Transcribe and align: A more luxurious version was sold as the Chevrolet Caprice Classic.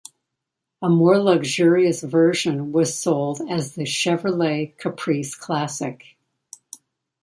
A 0.81 0.89
more 0.89 1.19
luxurious 1.19 2.01
version 2.01 2.71
was 2.71 2.97
sold 2.97 3.39
as 3.51 3.75
the 3.75 3.85
Chevrolet 3.85 4.75
Caprice 4.79 5.35
Classic. 5.35 6.17